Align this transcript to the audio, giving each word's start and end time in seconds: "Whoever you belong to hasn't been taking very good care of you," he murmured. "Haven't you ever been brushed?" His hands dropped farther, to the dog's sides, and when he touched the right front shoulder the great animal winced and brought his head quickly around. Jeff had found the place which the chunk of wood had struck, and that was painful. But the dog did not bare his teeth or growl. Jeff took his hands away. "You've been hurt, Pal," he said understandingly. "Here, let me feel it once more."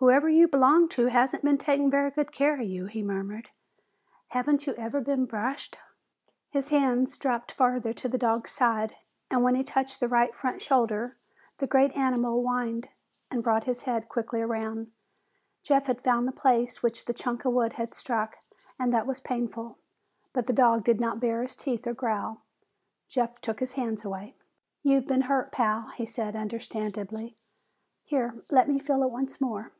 "Whoever 0.00 0.28
you 0.28 0.46
belong 0.46 0.88
to 0.90 1.06
hasn't 1.06 1.42
been 1.44 1.58
taking 1.58 1.90
very 1.90 2.12
good 2.12 2.30
care 2.30 2.54
of 2.60 2.68
you," 2.68 2.86
he 2.86 3.02
murmured. 3.02 3.48
"Haven't 4.28 4.64
you 4.64 4.74
ever 4.74 5.00
been 5.00 5.24
brushed?" 5.26 5.76
His 6.50 6.68
hands 6.68 7.18
dropped 7.18 7.50
farther, 7.50 7.92
to 7.94 8.08
the 8.08 8.16
dog's 8.16 8.52
sides, 8.52 8.92
and 9.28 9.42
when 9.42 9.56
he 9.56 9.64
touched 9.64 9.98
the 9.98 10.06
right 10.06 10.32
front 10.32 10.62
shoulder 10.62 11.16
the 11.56 11.66
great 11.66 11.90
animal 11.96 12.44
winced 12.44 12.88
and 13.28 13.42
brought 13.42 13.64
his 13.64 13.82
head 13.82 14.08
quickly 14.08 14.40
around. 14.40 14.92
Jeff 15.64 15.86
had 15.88 16.00
found 16.00 16.28
the 16.28 16.32
place 16.32 16.80
which 16.80 17.06
the 17.06 17.12
chunk 17.12 17.44
of 17.44 17.52
wood 17.52 17.72
had 17.72 17.92
struck, 17.92 18.38
and 18.78 18.92
that 18.94 19.04
was 19.04 19.18
painful. 19.18 19.78
But 20.32 20.46
the 20.46 20.52
dog 20.52 20.84
did 20.84 21.00
not 21.00 21.18
bare 21.18 21.42
his 21.42 21.56
teeth 21.56 21.84
or 21.88 21.92
growl. 21.92 22.42
Jeff 23.08 23.40
took 23.40 23.58
his 23.58 23.72
hands 23.72 24.04
away. 24.04 24.36
"You've 24.84 25.06
been 25.06 25.22
hurt, 25.22 25.50
Pal," 25.50 25.88
he 25.88 26.06
said 26.06 26.36
understandingly. 26.36 27.34
"Here, 28.04 28.44
let 28.48 28.68
me 28.68 28.78
feel 28.78 29.02
it 29.02 29.10
once 29.10 29.40
more." 29.40 29.72